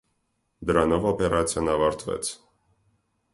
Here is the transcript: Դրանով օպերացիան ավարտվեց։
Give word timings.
Դրանով 0.69 1.05
օպերացիան 1.11 1.69
ավարտվեց։ 1.75 2.33